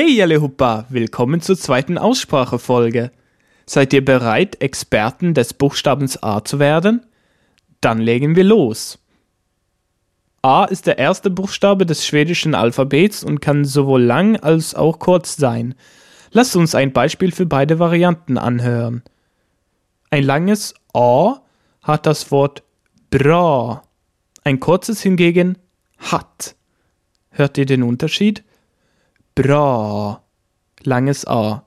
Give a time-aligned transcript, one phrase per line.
[0.00, 3.10] Hey alle Huppa, willkommen zur zweiten Aussprachefolge.
[3.66, 7.04] Seid ihr bereit, Experten des Buchstabens A zu werden?
[7.80, 9.00] Dann legen wir los.
[10.40, 15.34] A ist der erste Buchstabe des schwedischen Alphabets und kann sowohl lang als auch kurz
[15.34, 15.74] sein.
[16.30, 19.02] Lasst uns ein Beispiel für beide Varianten anhören.
[20.10, 21.40] Ein langes A
[21.82, 22.62] hat das Wort
[23.10, 23.82] bra,
[24.44, 25.58] ein kurzes hingegen
[25.98, 26.54] hat.
[27.30, 28.44] Hört ihr den Unterschied?
[29.38, 30.24] Bra,
[30.82, 31.64] langes A,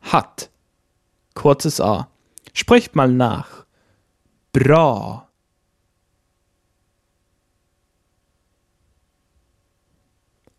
[0.00, 0.50] hat,
[1.34, 2.08] kurzes A.
[2.54, 3.66] Sprecht mal nach.
[4.54, 5.28] Bra.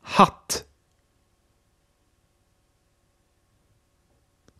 [0.03, 0.67] Hat.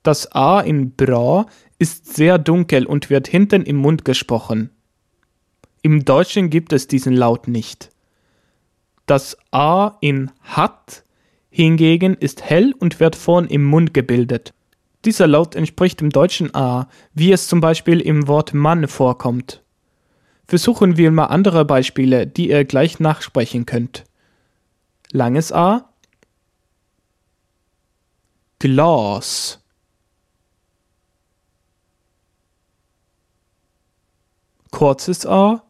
[0.02, 1.46] Das A in bra
[1.78, 4.72] ist sehr dunkel und wird hinten im Mund gesprochen.
[5.84, 7.92] Im Deutschen gibt es diesen Laut nicht.
[9.06, 11.04] Das A in hat
[11.54, 14.56] hingegen ist hell und wird vorn im Mund gebildet.
[15.06, 19.62] Dieser Laut entspricht dem deutschen A, wie es zum Beispiel im Wort Mann vorkommt.
[20.48, 24.04] Versuchen wir mal andere Beispiele, die ihr gleich nachsprechen könnt.
[25.12, 25.90] Langes A
[28.58, 29.60] Glas
[34.72, 35.64] Kurzes A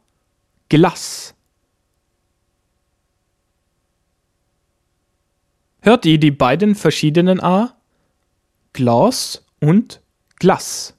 [0.70, 1.36] Glas
[5.86, 7.76] Hört ihr die beiden verschiedenen A?
[8.72, 10.02] Glas und
[10.38, 10.98] Glas.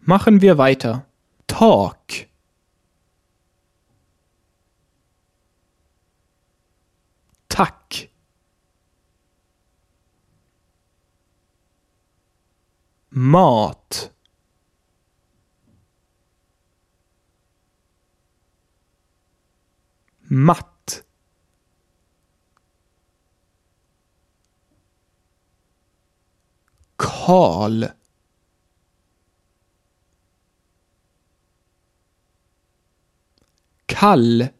[0.00, 1.06] Machen wir weiter.
[1.46, 1.96] Talk.
[7.48, 8.10] Tack.
[13.08, 14.12] Mat.
[20.28, 20.74] Matt.
[27.24, 27.94] Karl
[33.88, 34.52] Kall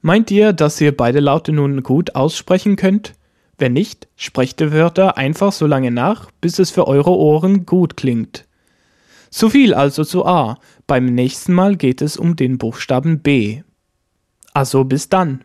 [0.00, 3.14] Meint ihr, dass ihr beide Laute nun gut aussprechen könnt?
[3.58, 7.96] Wenn nicht, sprecht die Wörter einfach so lange nach, bis es für eure Ohren gut
[7.96, 8.46] klingt.
[9.28, 10.60] So viel also zu A.
[10.86, 13.62] Beim nächsten Mal geht es um den Buchstaben B.
[14.52, 15.44] Also bis dann.